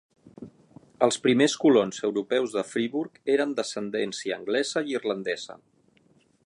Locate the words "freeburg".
2.71-3.21